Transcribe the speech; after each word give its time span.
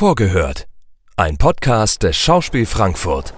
Vorgehört. 0.00 0.66
Ein 1.16 1.36
Podcast 1.36 2.02
des 2.04 2.16
Schauspiel 2.16 2.64
Frankfurt. 2.64 3.34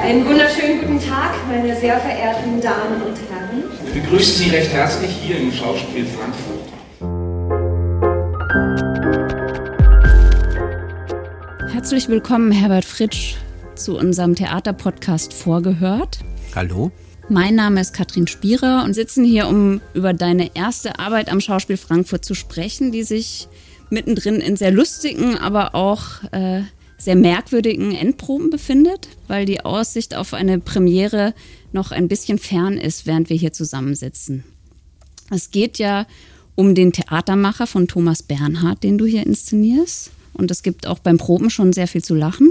Einen 0.00 0.24
wunderschönen 0.28 0.80
guten 0.80 1.00
Tag, 1.00 1.34
meine 1.48 1.74
sehr 1.74 1.98
verehrten 1.98 2.60
Damen 2.60 3.02
und 3.02 3.18
Herren. 3.28 3.64
Wir 3.92 4.00
begrüßen 4.00 4.44
Sie 4.44 4.50
recht 4.50 4.72
herzlich 4.72 5.10
hier 5.10 5.40
im 5.40 5.50
Schauspiel 5.50 6.06
Frankfurt. 6.06 6.68
Herzlich 11.72 12.08
willkommen, 12.08 12.52
Herbert 12.52 12.84
Fritsch, 12.84 13.34
zu 13.74 13.98
unserem 13.98 14.36
Theaterpodcast 14.36 15.34
Vorgehört. 15.34 16.20
Hallo. 16.54 16.92
Mein 17.32 17.54
Name 17.54 17.80
ist 17.80 17.94
Katrin 17.94 18.26
Spierer 18.26 18.82
und 18.84 18.92
sitzen 18.92 19.24
hier, 19.24 19.46
um 19.46 19.80
über 19.94 20.12
deine 20.12 20.56
erste 20.56 20.98
Arbeit 20.98 21.30
am 21.30 21.40
Schauspiel 21.40 21.76
Frankfurt 21.76 22.24
zu 22.24 22.34
sprechen, 22.34 22.90
die 22.90 23.04
sich 23.04 23.46
mittendrin 23.88 24.40
in 24.40 24.56
sehr 24.56 24.72
lustigen, 24.72 25.38
aber 25.38 25.76
auch 25.76 26.24
äh, 26.32 26.62
sehr 26.98 27.14
merkwürdigen 27.14 27.94
Endproben 27.94 28.50
befindet, 28.50 29.10
weil 29.28 29.46
die 29.46 29.64
Aussicht 29.64 30.16
auf 30.16 30.34
eine 30.34 30.58
Premiere 30.58 31.32
noch 31.70 31.92
ein 31.92 32.08
bisschen 32.08 32.36
fern 32.36 32.76
ist, 32.76 33.06
während 33.06 33.30
wir 33.30 33.36
hier 33.36 33.52
zusammensitzen. 33.52 34.42
Es 35.30 35.52
geht 35.52 35.78
ja 35.78 36.08
um 36.56 36.74
den 36.74 36.90
Theatermacher 36.90 37.68
von 37.68 37.86
Thomas 37.86 38.24
Bernhard, 38.24 38.82
den 38.82 38.98
du 38.98 39.06
hier 39.06 39.24
inszenierst. 39.24 40.10
Und 40.32 40.50
es 40.50 40.64
gibt 40.64 40.88
auch 40.88 40.98
beim 40.98 41.18
Proben 41.18 41.48
schon 41.48 41.72
sehr 41.72 41.86
viel 41.86 42.02
zu 42.02 42.16
lachen. 42.16 42.50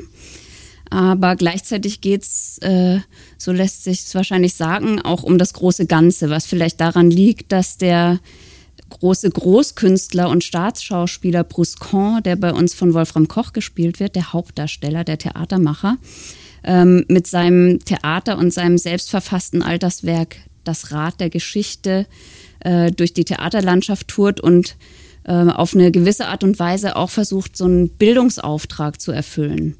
Aber 0.89 1.35
gleichzeitig 1.35 2.01
geht's, 2.01 2.57
äh, 2.59 2.99
so 3.37 3.51
lässt 3.51 3.83
sich 3.83 3.99
es 3.99 4.15
wahrscheinlich 4.15 4.55
sagen, 4.55 5.01
auch 5.01 5.23
um 5.23 5.37
das 5.37 5.53
große 5.53 5.85
Ganze, 5.85 6.29
was 6.29 6.45
vielleicht 6.45 6.81
daran 6.81 7.11
liegt, 7.11 7.51
dass 7.51 7.77
der 7.77 8.19
große 8.89 9.29
Großkünstler 9.29 10.29
und 10.29 10.43
Staatsschauspieler 10.43 11.43
Bruscon, 11.43 12.23
der 12.23 12.35
bei 12.35 12.51
uns 12.51 12.73
von 12.73 12.93
Wolfram 12.93 13.27
Koch 13.27 13.53
gespielt 13.53 13.99
wird, 13.99 14.15
der 14.15 14.33
Hauptdarsteller, 14.33 15.03
der 15.03 15.19
Theatermacher, 15.19 15.97
ähm, 16.63 17.05
mit 17.07 17.27
seinem 17.27 17.79
Theater 17.85 18.37
und 18.37 18.51
seinem 18.51 18.77
selbstverfassten 18.77 19.61
Alterswerk 19.61 20.37
Das 20.63 20.91
Rad 20.91 21.19
der 21.19 21.29
Geschichte 21.29 22.07
äh, 22.59 22.91
durch 22.91 23.13
die 23.13 23.25
Theaterlandschaft 23.25 24.07
tourt 24.07 24.41
und 24.41 24.75
äh, 25.23 25.33
auf 25.33 25.73
eine 25.73 25.91
gewisse 25.91 26.27
Art 26.27 26.43
und 26.43 26.59
Weise 26.59 26.95
auch 26.95 27.09
versucht, 27.09 27.55
so 27.55 27.65
einen 27.65 27.89
Bildungsauftrag 27.89 28.99
zu 28.99 29.11
erfüllen. 29.11 29.77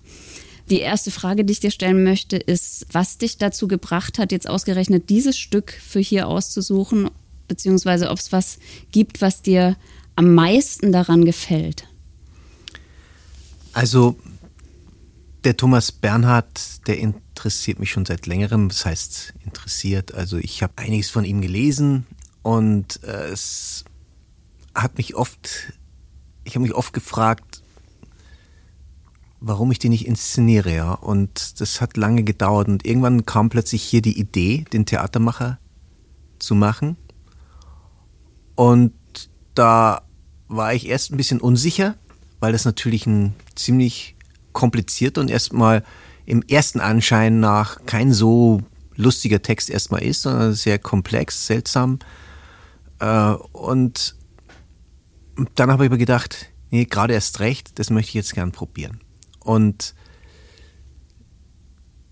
Die 0.70 0.80
erste 0.80 1.10
Frage, 1.10 1.46
die 1.46 1.54
ich 1.54 1.60
dir 1.60 1.72
stellen 1.72 2.04
möchte, 2.04 2.38
ist, 2.38 2.86
was 2.92 3.18
dich 3.18 3.38
dazu 3.38 3.68
gebracht 3.68 4.20
hat, 4.20 4.32
jetzt 4.32 4.48
ausgerechnet 4.48 5.10
dieses 5.10 5.38
Stück 5.38 5.72
für 5.72 6.00
hier 6.00 6.28
auszusuchen, 6.28 7.10
beziehungsweise 7.48 8.12
ob 8.12 8.20
es 8.20 8.32
was 8.32 8.60
gibt, 8.92 9.22
was 9.22 9.42
dir 9.42 9.76
am 10.16 10.34
meisten 10.36 10.92
daran 10.92 11.26
gefällt. 11.26 11.86
Also 13.74 14.18
der 15.44 15.58
Thomas 15.58 15.92
Bernhard, 15.92 16.88
der 16.88 17.00
interessiert 17.00 17.80
mich 17.80 17.92
schon 17.92 18.06
seit 18.06 18.28
längerem. 18.28 18.70
Das 18.70 18.86
heißt 18.86 19.34
interessiert. 19.46 20.14
Also 20.14 20.38
ich 20.38 20.62
habe 20.62 20.74
einiges 20.76 21.10
von 21.10 21.24
ihm 21.24 21.42
gelesen 21.42 22.06
und 22.42 23.02
äh, 23.04 23.30
es 23.30 23.86
hat 24.76 24.98
mich 24.98 25.16
oft, 25.16 25.74
ich 26.44 26.56
habe 26.56 26.64
mich 26.64 26.74
oft 26.74 26.94
gefragt, 26.94 27.62
warum 29.40 29.72
ich 29.72 29.80
den 29.80 29.92
nicht 29.92 30.06
inszeniere, 30.06 30.74
ja. 30.74 30.94
Und 30.94 31.62
das 31.62 31.82
hat 31.82 31.98
lange 31.98 32.24
gedauert 32.24 32.68
und 32.68 32.86
irgendwann 32.86 33.26
kam 33.26 33.50
plötzlich 33.50 33.84
hier 33.84 34.02
die 34.02 34.20
Idee, 34.20 34.66
den 34.74 34.86
Theatermacher 34.86 35.60
zu 36.40 36.56
machen. 36.56 36.98
Und 38.56 38.94
da 39.56 40.02
war 40.48 40.74
ich 40.74 40.88
erst 40.88 41.12
ein 41.12 41.18
bisschen 41.18 41.40
unsicher, 41.40 41.96
weil 42.40 42.52
das 42.52 42.66
natürlich 42.66 43.06
ein 43.06 43.34
ziemlich 43.56 44.16
kompliziert 44.52 45.18
und 45.18 45.30
erstmal 45.30 45.84
im 46.26 46.44
ersten 46.44 46.80
Anschein 46.80 47.40
nach 47.40 47.86
kein 47.86 48.14
so 48.14 48.62
lustiger 48.96 49.42
Text 49.42 49.70
erstmal 49.70 50.04
ist, 50.04 50.24
sondern 50.24 50.54
sehr 50.54 50.78
komplex, 50.78 51.48
seltsam. 51.48 52.00
Äh, 53.00 53.32
und 53.54 54.16
dann 55.56 55.72
habe 55.72 55.86
ich 55.86 55.90
aber 55.90 55.98
gedacht, 55.98 56.48
nee, 56.70 56.86
gerade 56.86 57.14
erst 57.14 57.40
recht, 57.40 57.80
das 57.80 57.90
möchte 57.90 58.10
ich 58.10 58.16
jetzt 58.16 58.34
gern 58.34 58.52
probieren. 58.52 59.00
Und 59.44 59.94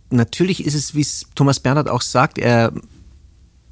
natürlich 0.09 0.65
ist 0.65 0.73
es, 0.73 0.95
wie 0.95 1.01
es 1.01 1.25
Thomas 1.35 1.59
Bernhard 1.59 1.89
auch 1.89 2.01
sagt, 2.01 2.37
er 2.37 2.73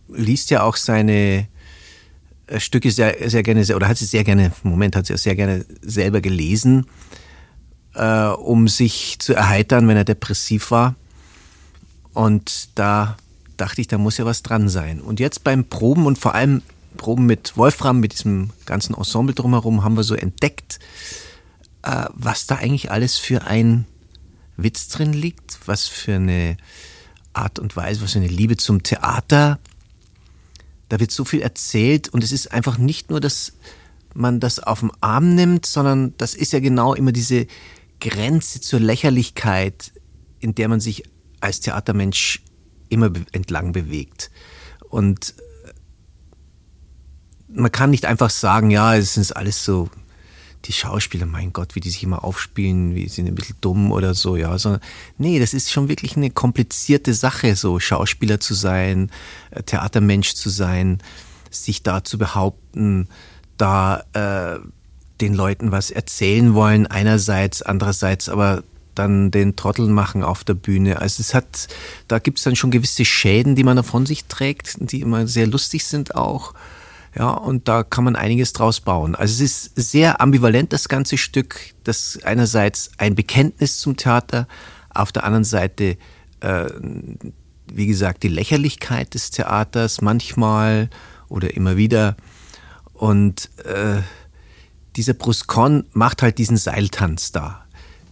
liest 0.07 0.49
ja 0.49 0.63
auch 0.63 0.75
seine 0.75 1.47
äh, 2.47 2.59
Stücke 2.59 2.91
sehr, 2.91 3.29
sehr 3.29 3.43
gerne, 3.43 3.66
oder 3.75 3.88
hat 3.88 3.97
sie 3.97 4.05
sehr 4.05 4.23
gerne, 4.23 4.51
im 4.63 4.69
Moment 4.69 4.95
hat 4.95 5.05
sie 5.05 5.13
auch 5.13 5.19
sehr 5.19 5.35
gerne 5.35 5.66
selber 5.81 6.21
gelesen, 6.21 6.85
äh, 7.95 8.27
um 8.27 8.67
sich 8.67 9.17
zu 9.19 9.33
erheitern, 9.33 9.87
wenn 9.87 9.97
er 9.97 10.03
depressiv 10.03 10.72
war. 10.72 10.95
Und 12.13 12.69
da 12.75 13.17
dachte 13.57 13.81
ich, 13.81 13.87
da 13.87 13.97
muss 13.97 14.17
ja 14.17 14.25
was 14.25 14.43
dran 14.43 14.69
sein. 14.69 15.01
Und 15.01 15.19
jetzt 15.19 15.43
beim 15.43 15.66
Proben 15.66 16.05
und 16.05 16.17
vor 16.17 16.35
allem 16.35 16.61
Proben 16.97 17.25
mit 17.25 17.57
Wolfram, 17.57 17.99
mit 17.99 18.13
diesem 18.13 18.51
ganzen 18.66 18.95
Ensemble 18.95 19.35
drumherum, 19.35 19.83
haben 19.83 19.97
wir 19.97 20.03
so 20.03 20.16
entdeckt, 20.16 20.79
äh, 21.85 22.06
was 22.13 22.47
da 22.47 22.56
eigentlich 22.56 22.91
alles 22.91 23.18
für 23.18 23.44
ein 23.44 23.85
Witz 24.57 24.88
drin 24.90 25.13
liegt, 25.13 25.59
was 25.66 25.88
für 25.88 26.16
eine 26.16 26.57
Art 27.34 27.59
und 27.59 27.75
Weise, 27.75 28.01
was 28.01 28.13
für 28.13 28.19
eine 28.19 28.28
Liebe 28.28 28.57
zum 28.57 28.81
Theater. 28.84 29.59
Da 30.90 31.00
wird 31.00 31.12
so 31.12 31.25
viel 31.25 31.41
erzählt 31.41 32.09
und 32.09 32.23
es 32.23 32.31
ist 32.31 32.51
einfach 32.51 32.78
nicht 32.78 33.09
nur, 33.09 33.19
dass 33.19 33.53
man 34.16 34.40
das 34.40 34.59
auf 34.59 34.79
den 34.79 34.91
Arm 35.01 35.35
nimmt, 35.35 35.66
sondern 35.66 36.16
das 36.18 36.34
ist 36.34 36.53
ja 36.53 36.59
genau 36.59 36.94
immer 36.94 37.12
diese 37.12 37.47
Grenze 38.00 38.62
zur 38.62 38.79
Lächerlichkeit, 38.79 39.91
in 40.40 40.56
der 40.56 40.69
man 40.69 40.79
sich 40.79 41.03
als 41.40 41.59
Theatermensch 41.59 42.41
immer 42.90 43.12
entlang 43.31 43.73
bewegt. 43.73 44.31
Und 44.90 45.35
man 47.47 47.72
kann 47.72 47.90
nicht 47.90 48.06
einfach 48.06 48.29
sagen, 48.29 48.72
ja, 48.72 48.96
es 48.96 49.17
ist 49.17 49.34
alles 49.34 49.63
so, 49.63 49.90
die 50.66 50.74
Schauspieler, 50.74 51.26
mein 51.26 51.53
Gott, 51.53 51.76
wie 51.76 51.80
die 51.80 51.90
sich 51.90 52.03
immer 52.03 52.24
aufspielen, 52.24 52.96
wie 52.96 53.08
sind 53.08 53.28
ein 53.28 53.36
bisschen 53.36 53.58
dumm 53.62 53.92
oder 53.92 54.14
so, 54.14 54.36
ja, 54.36 54.58
sondern 54.58 54.81
nee, 55.18 55.40
das 55.40 55.53
ist 55.53 55.72
schon 55.72 55.90
wirklich 55.90 56.18
eine 56.18 56.30
komplizierte 56.30 57.14
Sache, 57.14 57.56
so 57.56 57.80
Schauspieler 57.80 58.40
zu 58.40 58.53
sein, 58.53 59.12
äh, 59.52 59.64
Theatermensch 59.64 60.34
zu 60.34 60.50
sein, 60.50 61.00
sich 61.52 61.84
da 61.84 62.03
zu 62.03 62.18
behaupten, 62.18 63.08
da 63.58 64.03
äh, 64.14 64.59
den 65.22 65.34
Leuten 65.34 65.72
was 65.72 65.92
erzählen 65.92 66.53
wollen, 66.53 66.88
einerseits, 66.88 67.62
andererseits 67.62 68.28
aber 68.28 68.64
dann 68.96 69.30
den 69.32 69.56
Trottel 69.56 69.88
machen 69.88 70.24
auf 70.24 70.44
der 70.44 70.53
Bühne. 70.53 71.02
Also 71.02 71.22
es 71.22 71.34
hat, 71.34 71.68
da 72.08 72.20
gibt 72.20 72.38
es 72.38 72.44
dann 72.46 72.56
schon 72.56 72.72
gewisse 72.72 73.06
Schäden, 73.06 73.56
die 73.56 73.64
man 73.64 73.76
davon 73.76 74.06
sich 74.06 74.26
trägt, 74.26 74.78
die 74.80 75.02
immer 75.02 75.28
sehr 75.28 75.47
lustig 75.47 75.86
sind 75.86 76.16
auch. 76.16 76.53
Ja, 77.18 77.30
und 77.30 77.68
da 77.70 77.84
kann 77.84 78.03
man 78.03 78.16
einiges 78.18 78.52
draus 78.52 78.81
bauen. 78.81 79.16
Also 79.16 79.44
es 79.44 79.68
ist 79.68 79.92
sehr 79.92 80.20
ambivalent, 80.20 80.74
das 80.74 80.90
ganze 80.90 81.18
Stück. 81.18 81.74
Das 81.84 82.20
einerseits 82.24 82.92
ein 82.98 83.16
Bekenntnis 83.16 83.80
zum 83.80 83.96
Theater, 83.96 84.48
auf 84.90 85.12
der 85.12 85.24
anderen 85.24 85.46
Seite, 85.46 85.98
äh, 86.42 86.66
wie 87.74 87.88
gesagt, 87.88 88.24
die 88.24 88.28
Lächerlichkeit 88.28 89.14
des 89.14 89.31
Theaters 89.31 90.02
manchmal 90.02 90.90
oder 91.30 91.56
immer 91.56 91.78
wieder. 91.78 92.18
Und 92.94 93.50
äh, 93.64 94.02
dieser 94.97 95.14
Bruscon 95.14 95.86
macht 95.94 96.22
halt 96.22 96.38
diesen 96.38 96.58
Seiltanz 96.58 97.32
da 97.32 97.66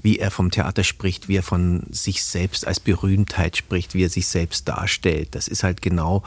wie 0.04 0.20
er 0.20 0.32
vom 0.32 0.52
Theater 0.52 0.84
spricht, 0.84 1.30
wie 1.30 1.38
er 1.38 1.44
von 1.44 1.84
sich 1.90 2.26
selbst 2.26 2.68
als 2.68 2.82
Berühmtheit 2.82 3.56
spricht, 3.56 3.94
wie 3.94 4.04
er 4.04 4.10
sich 4.10 4.28
selbst 4.28 4.68
darstellt. 4.68 5.30
Das 5.34 5.48
ist 5.48 5.64
halt 5.64 5.82
genau 5.82 6.24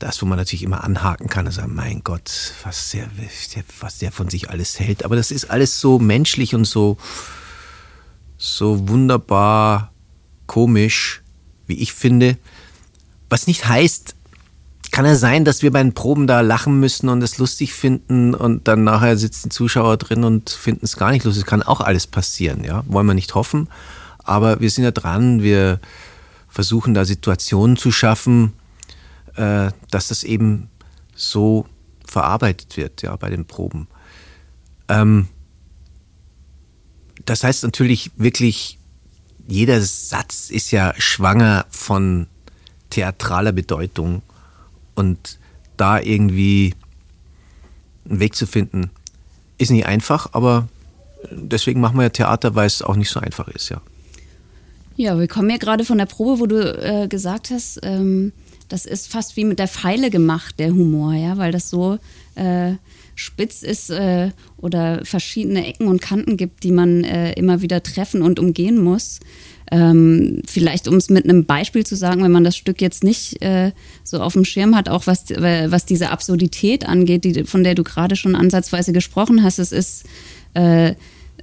das, 0.00 0.20
wo 0.20 0.26
man 0.26 0.38
natürlich 0.38 0.62
immer 0.62 0.82
anhaken 0.82 1.28
kann 1.28 1.46
und 1.46 1.52
sagen, 1.52 1.74
mein 1.74 2.02
Gott, 2.02 2.30
was 2.64 2.90
der, 2.90 3.08
was 3.80 3.98
der 3.98 4.10
von 4.10 4.28
sich 4.28 4.50
alles 4.50 4.80
hält. 4.80 5.04
Aber 5.04 5.14
das 5.14 5.30
ist 5.30 5.46
alles 5.46 5.80
so 5.80 5.98
menschlich 5.98 6.54
und 6.54 6.64
so, 6.64 6.96
so 8.36 8.88
wunderbar 8.88 9.92
komisch, 10.46 11.22
wie 11.66 11.74
ich 11.74 11.92
finde. 11.92 12.36
Was 13.28 13.46
nicht 13.46 13.68
heißt, 13.68 14.16
kann 14.90 15.06
ja 15.06 15.14
sein, 15.14 15.44
dass 15.44 15.62
wir 15.62 15.70
bei 15.70 15.82
den 15.82 15.94
Proben 15.94 16.26
da 16.26 16.40
lachen 16.40 16.80
müssen 16.80 17.08
und 17.08 17.22
es 17.22 17.38
lustig 17.38 17.72
finden 17.72 18.34
und 18.34 18.66
dann 18.66 18.84
nachher 18.84 19.16
sitzen 19.16 19.50
Zuschauer 19.50 19.96
drin 19.98 20.24
und 20.24 20.50
finden 20.50 20.84
es 20.84 20.96
gar 20.96 21.12
nicht 21.12 21.24
lustig. 21.24 21.46
Kann 21.46 21.62
auch 21.62 21.80
alles 21.80 22.06
passieren, 22.06 22.64
ja. 22.64 22.82
Wollen 22.86 23.06
wir 23.06 23.14
nicht 23.14 23.34
hoffen. 23.34 23.68
Aber 24.24 24.60
wir 24.60 24.70
sind 24.70 24.84
ja 24.84 24.90
dran, 24.90 25.42
wir 25.42 25.80
versuchen 26.48 26.94
da 26.94 27.04
Situationen 27.04 27.76
zu 27.76 27.92
schaffen, 27.92 28.52
äh, 29.36 29.70
dass 29.90 30.08
das 30.08 30.24
eben 30.24 30.68
so 31.14 31.66
verarbeitet 32.06 32.76
wird, 32.76 33.02
ja, 33.02 33.14
bei 33.16 33.30
den 33.30 33.44
Proben. 33.44 33.86
Ähm, 34.88 35.28
das 37.24 37.44
heißt 37.44 37.62
natürlich 37.62 38.10
wirklich, 38.16 38.78
jeder 39.46 39.80
Satz 39.80 40.50
ist 40.50 40.70
ja 40.70 40.94
schwanger 40.98 41.66
von 41.70 42.26
theatraler 42.90 43.52
Bedeutung 43.52 44.22
Und 44.94 45.38
da 45.76 46.00
irgendwie 46.00 46.74
einen 48.08 48.20
Weg 48.20 48.34
zu 48.34 48.46
finden, 48.46 48.90
ist 49.56 49.70
nicht 49.70 49.86
einfach, 49.86 50.30
aber 50.32 50.68
deswegen 51.30 51.80
machen 51.80 51.96
wir 51.96 52.02
ja 52.04 52.08
Theater, 52.10 52.54
weil 52.54 52.66
es 52.66 52.82
auch 52.82 52.96
nicht 52.96 53.10
so 53.10 53.20
einfach 53.20 53.48
ist, 53.48 53.68
ja. 53.68 53.80
Ja, 54.96 55.18
wir 55.18 55.28
kommen 55.28 55.48
ja 55.48 55.56
gerade 55.56 55.84
von 55.84 55.96
der 55.96 56.06
Probe, 56.06 56.40
wo 56.40 56.46
du 56.46 56.58
äh, 56.60 57.08
gesagt 57.08 57.50
hast, 57.50 57.80
ähm, 57.82 58.32
das 58.70 58.86
ist 58.86 59.08
fast 59.08 59.36
wie 59.36 59.44
mit 59.44 59.58
der 59.58 59.68
Pfeile 59.68 60.10
gemacht, 60.10 60.54
der 60.58 60.70
Humor, 60.70 61.12
ja, 61.12 61.36
weil 61.36 61.52
das 61.52 61.68
so 61.68 61.98
äh, 62.36 62.74
spitz 63.14 63.62
ist 63.62 63.90
äh, 63.90 64.30
oder 64.56 65.04
verschiedene 65.04 65.66
Ecken 65.66 65.88
und 65.88 66.00
Kanten 66.00 66.36
gibt, 66.36 66.62
die 66.62 66.72
man 66.72 67.04
äh, 67.04 67.32
immer 67.32 67.60
wieder 67.60 67.82
treffen 67.82 68.22
und 68.22 68.38
umgehen 68.38 68.82
muss. 68.82 69.20
Ähm, 69.72 70.42
vielleicht, 70.46 70.88
um 70.88 70.96
es 70.96 71.10
mit 71.10 71.24
einem 71.24 71.44
Beispiel 71.44 71.84
zu 71.84 71.96
sagen, 71.96 72.22
wenn 72.24 72.32
man 72.32 72.44
das 72.44 72.56
Stück 72.56 72.80
jetzt 72.80 73.04
nicht 73.04 73.42
äh, 73.42 73.72
so 74.02 74.20
auf 74.20 74.32
dem 74.32 74.44
Schirm 74.44 74.74
hat, 74.74 74.88
auch 74.88 75.06
was, 75.06 75.30
äh, 75.30 75.70
was 75.70 75.84
diese 75.84 76.10
Absurdität 76.10 76.88
angeht, 76.88 77.24
die, 77.24 77.44
von 77.44 77.62
der 77.62 77.74
du 77.74 77.84
gerade 77.84 78.16
schon 78.16 78.34
ansatzweise 78.34 78.92
gesprochen 78.92 79.42
hast, 79.42 79.58
es 79.58 79.70
ist 79.70 80.06
äh, 80.54 80.94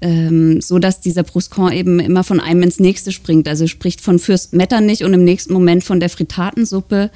ähm, 0.02 0.62
so, 0.62 0.80
dass 0.80 1.02
dieser 1.02 1.24
Bruscon 1.24 1.72
eben 1.72 2.00
immer 2.00 2.24
von 2.24 2.40
einem 2.40 2.64
ins 2.64 2.80
nächste 2.80 3.12
springt. 3.12 3.48
Also 3.48 3.68
spricht 3.68 4.02
von 4.02 4.20
Fürst 4.20 4.54
Metternich 4.54 5.04
und 5.04 5.14
im 5.14 5.24
nächsten 5.24 5.54
Moment 5.54 5.84
von 5.84 6.00
der 6.00 6.10
Fritatensuppe. 6.10 7.12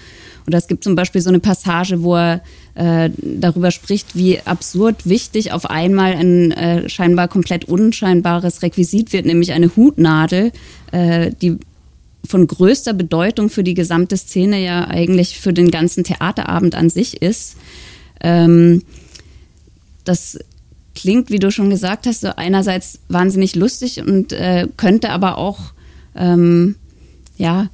Oder 0.47 0.57
es 0.57 0.67
gibt 0.67 0.83
zum 0.83 0.95
Beispiel 0.95 1.21
so 1.21 1.29
eine 1.29 1.39
Passage, 1.39 2.01
wo 2.03 2.15
er 2.15 2.41
äh, 2.75 3.09
darüber 3.17 3.71
spricht, 3.71 4.15
wie 4.15 4.39
absurd 4.41 5.07
wichtig 5.07 5.51
auf 5.51 5.69
einmal 5.69 6.13
ein 6.13 6.51
äh, 6.51 6.89
scheinbar 6.89 7.27
komplett 7.27 7.65
unscheinbares 7.65 8.61
Requisit 8.63 9.13
wird, 9.13 9.25
nämlich 9.25 9.51
eine 9.51 9.75
Hutnadel, 9.75 10.51
äh, 10.91 11.31
die 11.41 11.57
von 12.27 12.47
größter 12.47 12.93
Bedeutung 12.93 13.49
für 13.49 13.63
die 13.63 13.73
gesamte 13.73 14.15
Szene 14.15 14.63
ja 14.63 14.87
eigentlich 14.87 15.39
für 15.39 15.53
den 15.53 15.71
ganzen 15.71 16.03
Theaterabend 16.03 16.75
an 16.75 16.89
sich 16.89 17.21
ist. 17.21 17.57
Ähm, 18.21 18.83
das 20.03 20.39
klingt, 20.95 21.29
wie 21.29 21.39
du 21.39 21.51
schon 21.51 21.69
gesagt 21.69 22.05
hast, 22.05 22.21
so 22.21 22.29
einerseits 22.35 22.99
wahnsinnig 23.07 23.55
lustig 23.55 24.01
und 24.01 24.33
äh, 24.33 24.67
könnte 24.77 25.09
aber 25.09 25.37
auch, 25.37 25.73
ähm, 26.15 26.75
ja, 27.37 27.69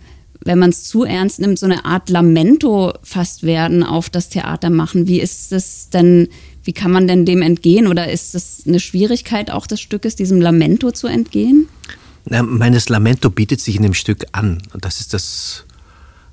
wenn 0.47 0.59
man 0.59 0.69
es 0.69 0.83
zu 0.85 1.03
ernst 1.03 1.39
nimmt, 1.39 1.59
so 1.59 1.65
eine 1.65 1.85
Art 1.85 2.09
Lamento 2.09 2.93
fast 3.03 3.43
werden 3.43 3.83
auf 3.83 4.09
das 4.09 4.29
Theater 4.29 4.69
machen. 4.69 5.07
Wie 5.07 5.19
ist 5.19 5.51
es 5.51 5.89
denn, 5.89 6.29
wie 6.63 6.73
kann 6.73 6.91
man 6.91 7.07
denn 7.07 7.25
dem 7.25 7.41
entgehen 7.41 7.87
oder 7.87 8.09
ist 8.09 8.33
das 8.33 8.63
eine 8.65 8.79
Schwierigkeit 8.79 9.51
auch 9.51 9.67
des 9.67 9.81
Stückes, 9.81 10.15
diesem 10.15 10.39
Lamento 10.39 10.91
zu 10.91 11.07
entgehen? 11.07 11.67
Meines 12.29 12.89
Lamento 12.89 13.29
bietet 13.29 13.61
sich 13.61 13.77
in 13.77 13.83
dem 13.83 13.93
Stück 13.93 14.25
an. 14.33 14.61
Das 14.79 14.99
ist 14.99 15.13
das, 15.13 15.65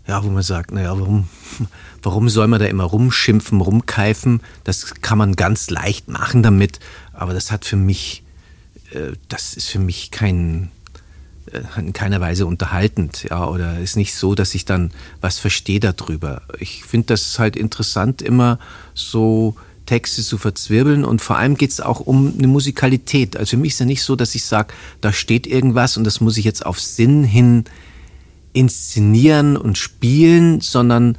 ja, 0.06 0.23
wo 0.23 0.29
man 0.29 0.43
sagt, 0.43 0.73
naja, 0.73 0.99
warum, 0.99 1.29
warum 2.03 2.29
soll 2.29 2.49
man 2.49 2.61
da 2.61 2.67
immer 2.67 2.85
rumschimpfen, 2.85 3.61
rumkeifen? 3.61 4.41
Das 4.65 4.95
kann 5.01 5.19
man 5.19 5.37
ganz 5.37 5.71
leicht 5.71 6.09
machen 6.09 6.43
damit, 6.43 6.81
aber 7.12 7.33
das 7.33 7.51
hat 7.51 7.65
für 7.65 7.77
mich, 7.77 8.23
äh, 8.93 9.12
das 9.29 9.55
ist 9.55 9.69
für 9.69 9.79
mich 9.79 10.11
kein, 10.11 10.71
äh, 11.51 11.62
in 11.79 11.93
keiner 11.93 12.21
Weise 12.21 12.47
unterhaltend, 12.47 13.25
ja, 13.31 13.47
oder 13.49 13.79
ist 13.79 13.97
nicht 13.97 14.15
so, 14.15 14.35
dass 14.35 14.55
ich 14.55 14.65
dann 14.65 14.93
was 15.21 15.39
verstehe 15.39 15.81
darüber. 15.81 16.43
Ich 16.59 16.85
finde 16.85 17.09
das 17.09 17.39
halt 17.39 17.56
interessant, 17.56 18.21
immer 18.21 18.59
so 18.93 19.56
Texte 19.87 20.23
zu 20.23 20.39
verzwirbeln 20.39 21.05
und 21.05 21.21
vor 21.21 21.37
allem 21.37 21.56
geht 21.56 21.71
es 21.71 21.81
auch 21.81 22.01
um 22.01 22.35
eine 22.37 22.47
Musikalität. 22.47 23.37
Also 23.37 23.51
für 23.51 23.56
mich 23.59 23.73
ist 23.73 23.81
ja 23.81 23.87
nicht 23.87 24.03
so, 24.03 24.17
dass 24.17 24.35
ich 24.35 24.45
sage, 24.45 24.73
da 25.01 25.12
steht 25.12 25.47
irgendwas 25.47 25.97
und 25.97 26.05
das 26.05 26.21
muss 26.21 26.37
ich 26.39 26.45
jetzt 26.45 26.65
auf 26.65 26.81
Sinn 26.81 27.25
hin 27.25 27.65
inszenieren 28.55 29.59
und 29.59 29.77
spielen, 29.77 30.62
sondern 30.62 31.19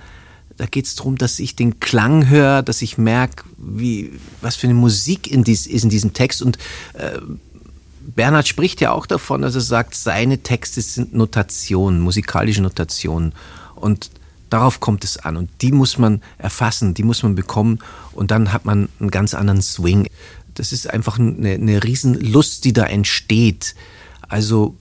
da 0.58 0.66
geht 0.66 0.86
es 0.86 0.96
darum, 0.96 1.18
dass 1.18 1.40
ich 1.40 1.56
den 1.56 1.80
Klang 1.80 2.30
höre, 2.30 2.64
dass 2.64 2.82
ich 2.82 2.98
merke, 2.98 3.44
wie, 3.58 4.14
was 4.42 4.56
für 4.56 4.68
eine 4.68 4.74
Musik 4.74 5.30
in 5.30 5.44
dies, 5.44 5.68
ist 5.68 5.84
in 5.84 5.90
diesem 5.90 6.14
Text. 6.14 6.42
Und 6.42 6.58
äh, 6.94 7.20
Bernhard 8.02 8.48
spricht 8.48 8.80
ja 8.82 8.92
auch 8.92 9.06
davon, 9.06 9.42
dass 9.42 9.56
er 9.56 9.62
sagt, 9.62 9.96
seine 9.96 10.40
Texte 10.40 10.82
sind 10.82 11.14
Notationen, 11.14 12.00
musikalische 12.00 12.62
Notationen. 12.62 13.34
Und 13.76 14.12
darauf 14.50 14.80
kommt 14.80 15.04
es 15.04 15.18
an. 15.18 15.36
Und 15.36 15.50
die 15.62 15.74
muss 15.74 15.98
man 15.98 16.22
erfassen, 16.38 16.94
die 16.94 17.04
muss 17.04 17.22
man 17.22 17.36
bekommen. 17.36 17.80
Und 18.14 18.32
dann 18.32 18.54
hat 18.54 18.64
man 18.64 18.88
einen 19.00 19.12
ganz 19.12 19.34
anderen 19.34 19.62
Swing. 19.62 20.08
Das 20.54 20.72
ist 20.72 20.90
einfach 20.90 21.20
eine, 21.20 21.52
eine 21.52 21.84
Riesenlust, 21.84 22.64
die 22.64 22.72
da 22.72 22.86
entsteht. 22.86 23.76
Also, 24.30 24.78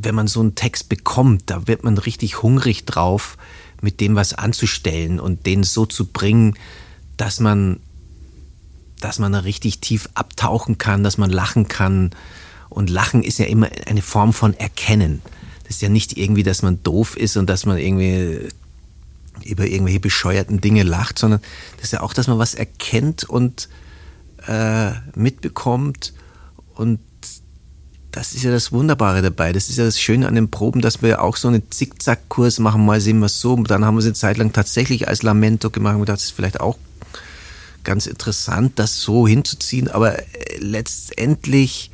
wenn 0.00 0.14
man 0.14 0.28
so 0.28 0.40
einen 0.40 0.54
Text 0.54 0.88
bekommt, 0.88 1.44
da 1.46 1.66
wird 1.66 1.84
man 1.84 1.98
richtig 1.98 2.42
hungrig 2.42 2.84
drauf, 2.84 3.36
mit 3.80 4.00
dem 4.00 4.14
was 4.14 4.32
anzustellen 4.32 5.18
und 5.20 5.46
den 5.46 5.64
so 5.64 5.86
zu 5.86 6.06
bringen, 6.06 6.54
dass 7.16 7.40
man, 7.40 7.80
dass 9.00 9.18
man 9.18 9.32
da 9.32 9.40
richtig 9.40 9.80
tief 9.80 10.08
abtauchen 10.14 10.78
kann, 10.78 11.02
dass 11.02 11.18
man 11.18 11.30
lachen 11.30 11.68
kann. 11.68 12.10
Und 12.68 12.90
Lachen 12.90 13.22
ist 13.22 13.38
ja 13.38 13.46
immer 13.46 13.68
eine 13.86 14.02
Form 14.02 14.32
von 14.32 14.54
Erkennen. 14.54 15.22
Das 15.64 15.76
ist 15.76 15.82
ja 15.82 15.88
nicht 15.88 16.16
irgendwie, 16.16 16.42
dass 16.42 16.62
man 16.62 16.82
doof 16.82 17.16
ist 17.16 17.36
und 17.36 17.48
dass 17.48 17.66
man 17.66 17.78
irgendwie 17.78 18.48
über 19.44 19.66
irgendwelche 19.66 20.00
bescheuerten 20.00 20.60
Dinge 20.60 20.82
lacht, 20.82 21.18
sondern 21.18 21.40
das 21.76 21.86
ist 21.86 21.92
ja 21.92 22.00
auch, 22.02 22.12
dass 22.12 22.26
man 22.26 22.38
was 22.38 22.54
erkennt 22.54 23.24
und 23.24 23.68
äh, 24.46 24.92
mitbekommt 25.14 26.12
und 26.74 27.00
das 28.18 28.32
ist 28.32 28.42
ja 28.42 28.50
das 28.50 28.72
Wunderbare 28.72 29.22
dabei. 29.22 29.52
Das 29.52 29.68
ist 29.68 29.78
ja 29.78 29.84
das 29.84 30.00
Schöne 30.00 30.26
an 30.26 30.34
den 30.34 30.50
Proben, 30.50 30.80
dass 30.80 31.02
wir 31.02 31.22
auch 31.22 31.36
so 31.36 31.46
einen 31.46 31.62
Zickzackkurs 31.70 32.58
machen. 32.58 32.84
Mal 32.84 33.00
sehen 33.00 33.20
wir 33.20 33.26
es 33.26 33.40
so. 33.40 33.54
Dann 33.62 33.84
haben 33.84 33.94
wir 33.94 34.00
es 34.00 34.06
eine 34.06 34.14
Zeit 34.14 34.38
lang 34.38 34.52
tatsächlich 34.52 35.06
als 35.06 35.22
Lamento 35.22 35.70
gemacht 35.70 35.94
und 35.94 36.00
gedacht, 36.00 36.16
das 36.16 36.24
ist 36.24 36.32
vielleicht 36.32 36.58
auch 36.58 36.78
ganz 37.84 38.08
interessant, 38.08 38.72
das 38.74 39.00
so 39.00 39.28
hinzuziehen. 39.28 39.86
Aber 39.86 40.18
äh, 40.18 40.24
letztendlich, 40.58 41.92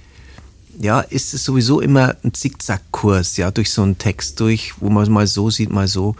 ja, 0.80 1.00
ist 1.00 1.34
es 1.34 1.44
sowieso 1.44 1.82
immer 1.82 2.16
ein 2.24 2.32
Zickzackkurs, 2.32 3.36
ja, 3.36 3.50
durch 3.50 3.70
so 3.70 3.82
einen 3.82 3.98
Text 3.98 4.40
durch, 4.40 4.72
wo 4.80 4.88
man 4.88 5.02
es 5.02 5.10
mal 5.10 5.26
so 5.26 5.50
sieht, 5.50 5.70
mal 5.70 5.88
so. 5.88 6.16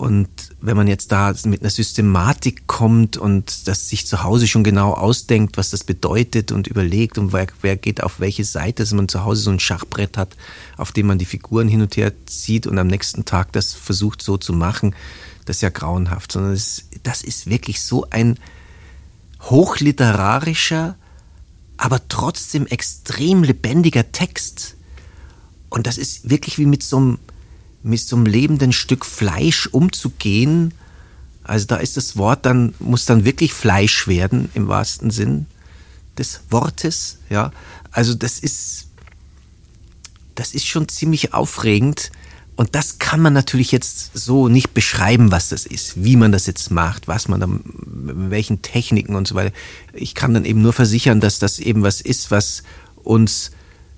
Und 0.00 0.30
wenn 0.62 0.78
man 0.78 0.88
jetzt 0.88 1.12
da 1.12 1.34
mit 1.44 1.60
einer 1.60 1.68
Systematik 1.68 2.66
kommt 2.66 3.18
und 3.18 3.68
das 3.68 3.90
sich 3.90 4.06
zu 4.06 4.22
Hause 4.22 4.46
schon 4.46 4.64
genau 4.64 4.94
ausdenkt, 4.94 5.58
was 5.58 5.68
das 5.68 5.84
bedeutet 5.84 6.52
und 6.52 6.68
überlegt 6.68 7.18
und 7.18 7.34
wer, 7.34 7.48
wer 7.60 7.76
geht 7.76 8.02
auf 8.02 8.18
welche 8.18 8.46
Seite, 8.46 8.82
dass 8.82 8.94
man 8.94 9.08
zu 9.08 9.24
Hause 9.24 9.42
so 9.42 9.50
ein 9.50 9.60
Schachbrett 9.60 10.16
hat, 10.16 10.38
auf 10.78 10.92
dem 10.92 11.06
man 11.06 11.18
die 11.18 11.26
Figuren 11.26 11.68
hin 11.68 11.82
und 11.82 11.98
her 11.98 12.14
zieht 12.24 12.66
und 12.66 12.78
am 12.78 12.86
nächsten 12.86 13.26
Tag 13.26 13.52
das 13.52 13.74
versucht 13.74 14.22
so 14.22 14.38
zu 14.38 14.54
machen, 14.54 14.94
das 15.44 15.56
ist 15.56 15.62
ja 15.62 15.68
grauenhaft, 15.68 16.32
sondern 16.32 16.54
das, 16.54 16.84
das 17.02 17.22
ist 17.22 17.50
wirklich 17.50 17.82
so 17.82 18.06
ein 18.08 18.38
hochliterarischer, 19.42 20.96
aber 21.76 22.00
trotzdem 22.08 22.66
extrem 22.66 23.42
lebendiger 23.42 24.12
Text. 24.12 24.76
Und 25.68 25.86
das 25.86 25.98
ist 25.98 26.30
wirklich 26.30 26.56
wie 26.56 26.64
mit 26.64 26.82
so 26.82 26.96
einem 26.96 27.18
mit 27.82 28.00
so 28.00 28.16
einem 28.16 28.26
lebenden 28.26 28.72
Stück 28.72 29.04
Fleisch 29.04 29.66
umzugehen. 29.66 30.74
Also 31.44 31.66
da 31.66 31.76
ist 31.76 31.96
das 31.96 32.16
Wort 32.16 32.46
dann, 32.46 32.74
muss 32.78 33.06
dann 33.06 33.24
wirklich 33.24 33.52
Fleisch 33.52 34.06
werden 34.06 34.50
im 34.54 34.68
wahrsten 34.68 35.10
Sinn 35.10 35.46
des 36.18 36.40
Wortes, 36.50 37.18
ja. 37.30 37.52
Also 37.90 38.14
das 38.14 38.38
ist, 38.38 38.86
das 40.34 40.54
ist 40.54 40.66
schon 40.66 40.88
ziemlich 40.88 41.34
aufregend. 41.34 42.12
Und 42.56 42.74
das 42.74 42.98
kann 42.98 43.20
man 43.22 43.32
natürlich 43.32 43.72
jetzt 43.72 44.10
so 44.12 44.48
nicht 44.48 44.74
beschreiben, 44.74 45.30
was 45.30 45.48
das 45.48 45.64
ist, 45.64 46.04
wie 46.04 46.16
man 46.16 46.30
das 46.30 46.46
jetzt 46.46 46.70
macht, 46.70 47.08
was 47.08 47.26
man 47.26 47.40
dann, 47.40 47.60
welchen 47.64 48.60
Techniken 48.60 49.14
und 49.14 49.26
so 49.26 49.34
weiter. 49.34 49.54
Ich 49.94 50.14
kann 50.14 50.34
dann 50.34 50.44
eben 50.44 50.60
nur 50.60 50.74
versichern, 50.74 51.20
dass 51.20 51.38
das 51.38 51.58
eben 51.58 51.82
was 51.82 52.02
ist, 52.02 52.30
was 52.30 52.62
uns 52.96 53.50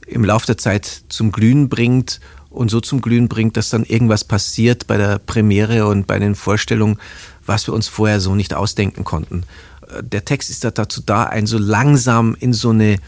im 0.06 0.24
Laufe 0.24 0.46
der 0.46 0.58
Zeit 0.58 1.02
zum 1.08 1.32
Glühen 1.32 1.68
bringt 1.68 2.20
und 2.52 2.70
so 2.70 2.80
zum 2.80 3.00
Glühen 3.00 3.28
bringt, 3.28 3.56
dass 3.56 3.70
dann 3.70 3.84
irgendwas 3.84 4.24
passiert 4.24 4.86
bei 4.86 4.96
der 4.96 5.18
Premiere 5.18 5.86
und 5.86 6.06
bei 6.06 6.18
den 6.18 6.34
Vorstellungen, 6.34 6.98
was 7.44 7.66
wir 7.66 7.74
uns 7.74 7.88
vorher 7.88 8.20
so 8.20 8.34
nicht 8.34 8.54
ausdenken 8.54 9.04
konnten. 9.04 9.44
Äh, 9.88 10.02
der 10.02 10.24
Text 10.24 10.50
ist 10.50 10.64
dazu 10.64 11.02
da, 11.04 11.24
einen 11.24 11.46
so 11.46 11.58
langsam 11.58 12.36
in 12.38 12.52
so 12.52 12.70
eine 12.70 12.98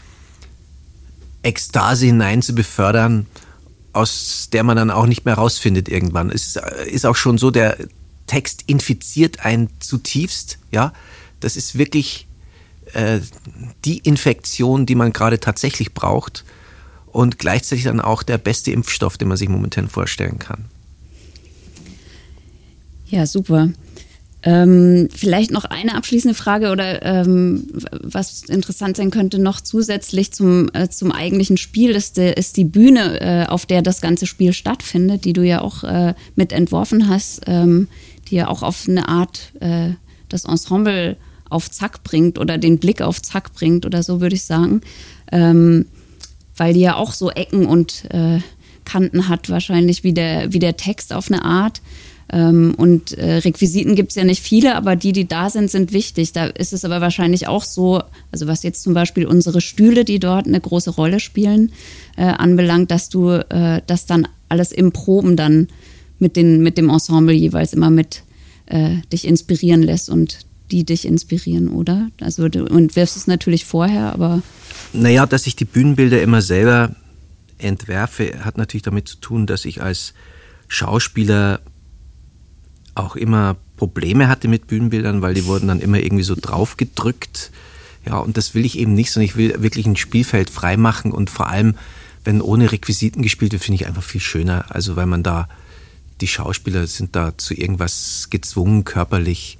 Ekstase 1.43 2.07
hinein 2.07 2.41
zu 2.41 2.55
befördern, 2.55 3.27
aus 3.93 4.49
der 4.51 4.63
man 4.63 4.75
dann 4.75 4.91
auch 4.91 5.05
nicht 5.05 5.25
mehr 5.25 5.35
rausfindet 5.35 5.87
irgendwann. 5.87 6.29
Es 6.29 6.59
ist 6.87 7.05
auch 7.05 7.15
schon 7.15 7.37
so, 7.37 7.51
der 7.51 7.77
Text 8.27 8.63
infiziert 8.67 9.45
einen 9.45 9.69
zutiefst, 9.79 10.57
ja. 10.71 10.91
Das 11.39 11.55
ist 11.55 11.77
wirklich 11.77 12.27
äh, 12.93 13.19
die 13.85 13.99
Infektion, 13.99 14.85
die 14.85 14.95
man 14.95 15.13
gerade 15.13 15.39
tatsächlich 15.39 15.93
braucht 15.93 16.43
und 17.15 17.39
gleichzeitig 17.39 17.85
dann 17.85 18.01
auch 18.01 18.23
der 18.23 18.37
beste 18.37 18.71
Impfstoff, 18.71 19.17
den 19.17 19.29
man 19.29 19.37
sich 19.37 19.47
momentan 19.47 19.87
vorstellen 19.87 20.37
kann. 20.37 20.65
Ja, 23.07 23.25
super. 23.25 23.69
Ähm, 24.43 25.07
vielleicht 25.15 25.49
noch 25.49 25.63
eine 25.63 25.95
abschließende 25.95 26.35
Frage 26.35 26.71
oder 26.71 27.03
ähm, 27.03 27.67
was 28.01 28.43
interessant 28.43 28.97
sein 28.97 29.11
könnte 29.11 29.39
noch 29.39 29.61
zusätzlich 29.61 30.33
zum, 30.33 30.69
äh, 30.73 30.89
zum 30.89 31.13
eigentlichen 31.13 31.55
Spiel 31.55 31.91
ist, 31.91 32.17
ist 32.17 32.57
die 32.57 32.65
Bühne, 32.65 33.21
äh, 33.21 33.45
auf 33.47 33.65
der 33.65 33.81
das 33.81 34.01
ganze 34.01 34.25
Spiel 34.25 34.51
stattfindet, 34.51 35.23
die 35.23 35.33
du 35.33 35.41
ja 35.41 35.61
auch 35.61 35.85
äh, 35.85 36.15
mit 36.35 36.51
entworfen 36.51 37.07
hast, 37.07 37.43
ähm, 37.47 37.87
die 38.27 38.35
ja 38.35 38.49
auch 38.49 38.61
auf 38.61 38.89
eine 38.89 39.07
Art 39.07 39.53
äh, 39.61 39.91
das 40.27 40.43
Ensemble 40.43 41.15
auf 41.49 41.71
Zack 41.71 42.03
bringt 42.03 42.37
oder 42.37 42.57
den 42.57 42.77
Blick 42.77 43.01
auf 43.01 43.21
Zack 43.21 43.53
bringt 43.53 43.85
oder 43.85 44.03
so 44.03 44.19
würde 44.19 44.35
ich 44.35 44.43
sagen, 44.43 44.81
ähm, 45.31 45.85
weil 46.57 46.73
die 46.73 46.81
ja 46.81 46.95
auch 46.95 47.13
so 47.13 47.29
Ecken 47.31 47.65
und 47.65 48.05
äh, 48.11 48.39
Kanten 48.85 49.27
hat 49.27 49.49
wahrscheinlich 49.49 50.03
wie 50.03 50.13
der, 50.13 50.53
wie 50.53 50.59
der 50.59 50.77
Text 50.77 51.13
auf 51.13 51.31
eine 51.31 51.43
Art. 51.43 51.81
Ähm, 52.31 52.73
und 52.77 53.13
äh, 53.17 53.37
Requisiten 53.37 53.95
gibt 53.95 54.11
es 54.11 54.15
ja 54.15 54.23
nicht 54.23 54.41
viele, 54.41 54.75
aber 54.75 54.95
die, 54.95 55.11
die 55.11 55.27
da 55.27 55.49
sind, 55.49 55.69
sind 55.69 55.93
wichtig. 55.93 56.31
Da 56.31 56.45
ist 56.45 56.73
es 56.73 56.85
aber 56.85 57.01
wahrscheinlich 57.01 57.47
auch 57.47 57.63
so, 57.63 58.01
also 58.31 58.47
was 58.47 58.63
jetzt 58.63 58.81
zum 58.83 58.93
Beispiel 58.93 59.25
unsere 59.25 59.61
Stühle, 59.61 60.05
die 60.05 60.19
dort 60.19 60.47
eine 60.47 60.59
große 60.59 60.91
Rolle 60.91 61.19
spielen, 61.19 61.71
äh, 62.17 62.23
anbelangt, 62.23 62.89
dass 62.89 63.09
du 63.09 63.29
äh, 63.29 63.81
das 63.85 64.05
dann 64.05 64.27
alles 64.49 64.71
im 64.71 64.91
Proben 64.91 65.35
dann 65.35 65.67
mit, 66.17 66.35
den, 66.35 66.63
mit 66.63 66.77
dem 66.77 66.89
Ensemble 66.89 67.35
jeweils 67.35 67.73
immer 67.73 67.89
mit 67.89 68.23
äh, 68.67 68.97
dich 69.11 69.27
inspirieren 69.27 69.83
lässt 69.83 70.09
und 70.09 70.39
die 70.71 70.83
dich 70.83 71.05
inspirieren, 71.05 71.69
oder? 71.69 72.09
Also 72.19 72.49
du 72.49 72.65
entwirfst 72.65 73.17
es 73.17 73.27
natürlich 73.27 73.65
vorher, 73.65 74.13
aber. 74.13 74.41
Naja, 74.93 75.25
dass 75.25 75.47
ich 75.47 75.55
die 75.55 75.65
Bühnenbilder 75.65 76.21
immer 76.21 76.41
selber 76.41 76.95
entwerfe, 77.57 78.43
hat 78.43 78.57
natürlich 78.57 78.83
damit 78.83 79.07
zu 79.07 79.17
tun, 79.17 79.47
dass 79.47 79.65
ich 79.65 79.81
als 79.81 80.13
Schauspieler 80.67 81.61
auch 82.95 83.15
immer 83.15 83.57
Probleme 83.77 84.27
hatte 84.29 84.47
mit 84.47 84.67
Bühnenbildern, 84.67 85.21
weil 85.21 85.33
die 85.33 85.45
wurden 85.45 85.67
dann 85.67 85.81
immer 85.81 85.99
irgendwie 85.99 86.23
so 86.23 86.35
draufgedrückt. 86.39 87.51
Ja, 88.05 88.17
und 88.17 88.37
das 88.37 88.53
will 88.53 88.65
ich 88.65 88.77
eben 88.77 88.93
nicht, 88.93 89.11
sondern 89.11 89.29
ich 89.29 89.35
will 89.35 89.61
wirklich 89.61 89.85
ein 89.85 89.95
Spielfeld 89.95 90.49
freimachen 90.49 91.11
und 91.11 91.29
vor 91.29 91.49
allem, 91.49 91.75
wenn 92.23 92.41
ohne 92.41 92.71
Requisiten 92.71 93.21
gespielt 93.21 93.51
wird, 93.51 93.63
finde 93.63 93.81
ich 93.81 93.87
einfach 93.87 94.03
viel 94.03 94.21
schöner. 94.21 94.65
Also, 94.69 94.95
weil 94.95 95.05
man 95.05 95.23
da, 95.23 95.49
die 96.21 96.27
Schauspieler 96.27 96.87
sind 96.87 97.15
da 97.15 97.37
zu 97.37 97.53
irgendwas 97.53 98.27
gezwungen 98.29 98.83
körperlich, 98.83 99.57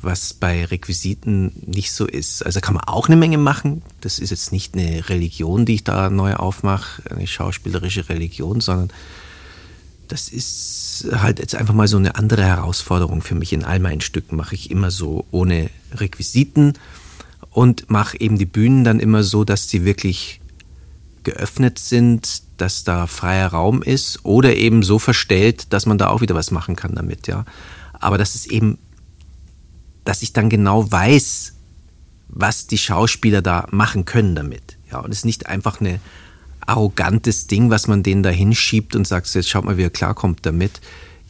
was 0.00 0.32
bei 0.32 0.64
Requisiten 0.64 1.52
nicht 1.66 1.92
so 1.92 2.06
ist. 2.06 2.44
Also 2.44 2.60
kann 2.60 2.74
man 2.74 2.84
auch 2.84 3.08
eine 3.08 3.16
Menge 3.16 3.38
machen. 3.38 3.82
Das 4.00 4.18
ist 4.18 4.30
jetzt 4.30 4.52
nicht 4.52 4.74
eine 4.74 5.08
Religion, 5.08 5.64
die 5.66 5.74
ich 5.74 5.84
da 5.84 6.08
neu 6.08 6.34
aufmache, 6.34 7.02
eine 7.10 7.26
schauspielerische 7.26 8.08
Religion, 8.08 8.60
sondern 8.60 8.90
das 10.06 10.28
ist 10.28 11.08
halt 11.12 11.38
jetzt 11.38 11.54
einfach 11.54 11.74
mal 11.74 11.88
so 11.88 11.96
eine 11.96 12.16
andere 12.16 12.44
Herausforderung 12.44 13.22
für 13.22 13.34
mich. 13.34 13.52
In 13.52 13.64
all 13.64 13.80
meinen 13.80 14.00
Stücken 14.00 14.36
mache 14.36 14.54
ich 14.54 14.70
immer 14.70 14.90
so 14.90 15.26
ohne 15.30 15.70
Requisiten 15.92 16.74
und 17.50 17.90
mache 17.90 18.20
eben 18.20 18.38
die 18.38 18.46
Bühnen 18.46 18.84
dann 18.84 19.00
immer 19.00 19.22
so, 19.22 19.44
dass 19.44 19.68
sie 19.68 19.84
wirklich 19.84 20.40
geöffnet 21.24 21.78
sind, 21.78 22.42
dass 22.56 22.84
da 22.84 23.06
freier 23.06 23.48
Raum 23.48 23.82
ist 23.82 24.24
oder 24.24 24.56
eben 24.56 24.82
so 24.82 24.98
verstellt, 24.98 25.72
dass 25.72 25.86
man 25.86 25.98
da 25.98 26.08
auch 26.08 26.20
wieder 26.20 26.34
was 26.34 26.50
machen 26.50 26.76
kann 26.76 26.94
damit, 26.94 27.26
ja. 27.26 27.44
Aber 28.00 28.16
das 28.16 28.34
ist 28.34 28.46
eben, 28.46 28.78
dass 30.08 30.22
ich 30.22 30.32
dann 30.32 30.48
genau 30.48 30.90
weiß, 30.90 31.52
was 32.28 32.66
die 32.66 32.78
Schauspieler 32.78 33.42
da 33.42 33.66
machen 33.70 34.06
können 34.06 34.34
damit. 34.34 34.78
Ja, 34.90 35.00
und 35.00 35.10
es 35.10 35.18
ist 35.18 35.24
nicht 35.26 35.46
einfach 35.48 35.82
eine 35.82 36.00
arrogantes 36.60 37.46
Ding, 37.46 37.68
was 37.68 37.88
man 37.88 38.02
denen 38.02 38.22
da 38.22 38.30
hinschiebt 38.30 38.96
und 38.96 39.06
sagt, 39.06 39.34
jetzt 39.34 39.50
schaut 39.50 39.66
mal, 39.66 39.76
wie 39.76 39.82
er 39.82 39.90
klarkommt 39.90 40.46
damit, 40.46 40.80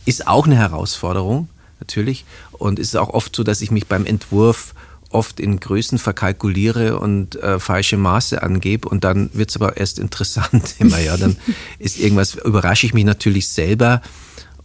ist 0.05 0.29
auch 0.29 0.47
eine 0.47 0.55
Herausforderung, 0.55 1.49
natürlich. 1.81 2.25
Und 2.53 2.79
es 2.79 2.91
ist 2.91 2.95
auch 2.95 3.09
oft 3.09 3.35
so, 3.35 3.43
dass 3.43 3.63
ich 3.63 3.73
mich 3.73 3.89
beim 3.89 4.07
Entwurf 4.07 4.77
oft 5.11 5.41
in 5.41 5.59
Größen 5.59 5.99
verkalkuliere 5.99 7.01
und 7.01 7.35
äh, 7.43 7.59
falsche 7.59 7.97
Maße 7.97 8.45
angebe 8.45 8.89
und 8.89 9.03
dann 9.03 9.31
wird 9.33 9.51
es 9.51 9.57
aber 9.57 9.77
erst 9.77 9.99
interessant 9.99 10.77
immer, 10.79 11.01
ja. 11.01 11.17
Dann 11.17 11.37
ist 11.81 11.99
irgendwas, 11.99 12.37
überrasche 12.37 12.87
ich 12.87 12.95
mich 12.95 13.05
natürlich 13.05 13.49
selber 13.49 14.03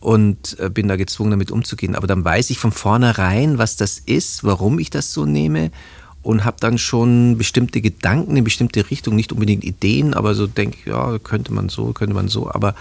und 0.03 0.57
äh, 0.60 0.69
bin 0.69 0.89
da 0.89 0.98
gezwungen, 0.98 1.31
damit 1.31 1.50
umzugehen. 1.50 1.95
Aber 1.95 2.07
dann 2.07 2.25
weiß 2.25 2.50
ich 2.50 2.57
von 2.60 2.74
vornherein, 2.74 3.57
was 3.57 3.77
das 3.77 4.00
ist, 4.00 4.43
warum 4.43 4.77
ich 4.77 4.89
das 4.89 5.13
so 5.13 5.25
nehme 5.25 5.72
und 6.24 6.43
habe 6.43 6.57
dann 6.60 6.77
schon 6.77 7.38
bestimmte 7.38 7.79
Gedanken 7.79 8.36
in 8.36 8.43
bestimmte 8.43 8.89
Richtung, 8.89 9.15
nicht 9.15 9.31
unbedingt 9.31 9.63
Ideen, 9.63 10.13
aber 10.13 10.36
so 10.36 10.45
denke 10.45 10.77
ich, 10.79 10.86
ja, 10.88 11.19
könnte 11.19 11.53
man 11.53 11.69
so, 11.69 11.93
könnte 11.93 12.15
man 12.15 12.27
so, 12.27 12.51
aber 12.51 12.75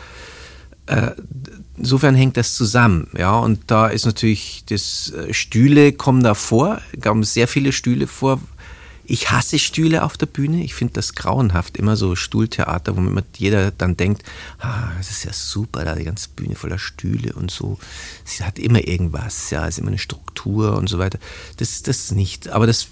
äh, 0.86 1.12
insofern 1.76 2.16
hängt 2.16 2.36
das 2.36 2.54
zusammen, 2.54 3.08
ja, 3.16 3.38
und 3.38 3.60
da 3.68 3.86
ist 3.86 4.04
natürlich, 4.04 4.64
das 4.68 5.12
äh, 5.12 5.32
Stühle 5.32 5.92
kommen 5.92 6.24
da 6.24 6.34
vor, 6.34 6.80
kommen 7.00 7.22
sehr 7.22 7.46
viele 7.46 7.70
Stühle 7.70 8.08
vor. 8.08 8.40
Ich 9.12 9.30
hasse 9.30 9.58
Stühle 9.58 10.04
auf 10.04 10.16
der 10.16 10.24
Bühne, 10.24 10.64
ich 10.64 10.72
finde 10.72 10.94
das 10.94 11.14
grauenhaft, 11.14 11.76
immer 11.76 11.96
so 11.96 12.16
Stuhltheater, 12.16 12.96
wo 12.96 13.20
jeder 13.36 13.70
dann 13.70 13.94
denkt, 13.94 14.22
ah, 14.58 14.90
das 14.96 15.10
ist 15.10 15.24
ja 15.24 15.34
super, 15.34 15.84
da 15.84 15.96
die 15.96 16.04
ganze 16.04 16.30
Bühne 16.34 16.54
voller 16.54 16.78
Stühle 16.78 17.34
und 17.34 17.50
so. 17.50 17.78
Sie 18.24 18.42
hat 18.42 18.58
immer 18.58 18.88
irgendwas, 18.88 19.50
ja, 19.50 19.66
ist 19.66 19.78
immer 19.78 19.88
eine 19.88 19.98
Struktur 19.98 20.78
und 20.78 20.88
so 20.88 20.98
weiter. 20.98 21.18
Das 21.58 21.72
ist 21.72 21.88
das 21.88 22.10
nicht, 22.12 22.48
aber 22.48 22.66
das 22.66 22.88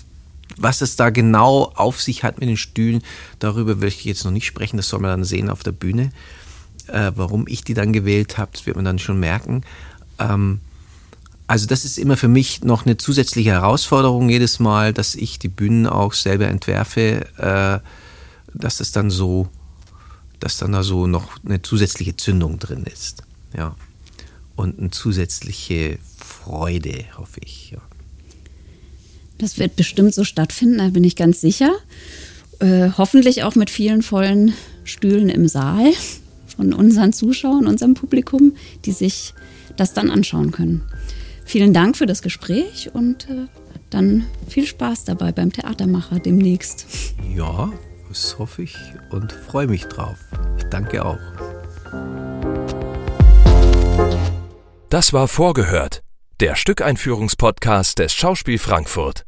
was 0.59 0.83
es 0.83 0.95
da 0.97 1.09
genau 1.09 1.73
auf 1.75 2.03
sich 2.03 2.23
hat 2.23 2.39
mit 2.39 2.51
den 2.51 2.59
Stühlen, 2.59 3.03
darüber 3.39 3.81
will 3.81 3.89
ich 3.89 4.05
jetzt 4.05 4.27
noch 4.27 4.31
nicht 4.31 4.45
sprechen. 4.45 4.77
Das 4.77 4.91
soll 4.91 5.01
man 5.01 5.11
dann 5.11 5.25
sehen 5.25 5.49
auf 5.49 5.63
der 5.63 5.73
Bühne. 5.73 6.11
Äh, 6.89 7.13
warum 7.15 7.47
ich 7.49 7.65
die 7.65 7.73
dann 7.73 7.95
gewählt 7.95 8.37
habe, 8.37 8.51
das 8.53 8.67
wird 8.67 8.77
man 8.77 8.85
dann 8.85 8.99
schon 8.99 9.19
merken. 9.19 9.63
Ähm, 10.19 10.61
also 11.51 11.67
das 11.67 11.85
ist 11.85 11.99
immer 11.99 12.17
für 12.17 12.29
mich 12.29 12.63
noch 12.63 12.87
eine 12.87 12.97
zusätzliche 12.97 13.51
Herausforderung 13.51 14.29
jedes 14.29 14.61
Mal, 14.61 14.93
dass 14.93 15.17
ich 15.17 15.41
die 15.41 15.49
Bühnen 15.49 15.89
auch 15.89 16.13
selber 16.13 16.47
entwerfe, 16.47 17.27
äh, 17.39 17.81
dass 18.57 18.79
es 18.79 18.93
dann 18.93 19.11
so, 19.11 19.49
dass 20.39 20.59
dann 20.59 20.71
da 20.71 20.85
so 20.85 21.09
noch 21.09 21.45
eine 21.45 21.61
zusätzliche 21.61 22.17
Zündung 22.17 22.61
drin 22.61 22.85
ist. 22.85 23.25
Ja. 23.59 23.75
Und 24.55 24.79
eine 24.79 24.93
zusätzliche 24.93 25.99
Freude, 26.17 27.07
hoffe 27.19 27.41
ich. 27.45 27.73
Ja. 27.73 27.79
Das 29.39 29.59
wird 29.59 29.75
bestimmt 29.75 30.15
so 30.15 30.23
stattfinden, 30.23 30.79
da 30.79 30.91
bin 30.91 31.03
ich 31.03 31.17
ganz 31.17 31.41
sicher. 31.41 31.73
Äh, 32.61 32.91
hoffentlich 32.97 33.43
auch 33.43 33.57
mit 33.57 33.71
vielen 33.71 34.03
vollen 34.03 34.55
Stühlen 34.85 35.29
im 35.29 35.49
Saal 35.49 35.95
von 36.47 36.73
unseren 36.73 37.13
Zuschauern, 37.13 37.67
unserem 37.67 37.95
Publikum, 37.95 38.55
die 38.85 38.93
sich 38.93 39.35
das 39.77 39.95
dann 39.95 40.11
anschauen 40.11 40.53
können. 40.53 40.83
Vielen 41.51 41.75
Dank 41.75 41.97
für 41.97 42.07
das 42.07 42.23
Gespräch 42.23 42.91
und 42.93 43.29
äh, 43.29 43.49
dann 43.91 44.25
viel 44.47 44.69
Spaß 44.69 45.03
dabei 45.03 45.33
beim 45.33 45.53
Theatermacher 45.53 46.21
demnächst. 46.21 46.87
Ja, 47.35 47.73
das 48.09 48.39
hoffe 48.39 48.63
ich 48.63 48.77
und 49.11 49.33
freue 49.33 49.67
mich 49.67 49.87
drauf. 49.87 50.17
Ich 50.59 50.63
danke 50.67 51.05
auch. 51.05 51.19
Das 54.91 55.13
war 55.13 55.27
vorgehört, 55.27 56.05
der 56.39 56.55
Stückeinführungspodcast 56.55 57.99
des 57.99 58.15
Schauspiel 58.15 58.59
Frankfurt. 58.59 59.25